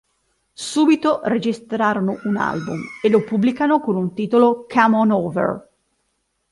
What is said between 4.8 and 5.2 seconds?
on